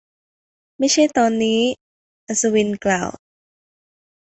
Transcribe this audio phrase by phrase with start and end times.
[0.79, 1.59] ไม่ใช่ตอนนี้
[2.27, 3.09] อัศวินกล่าว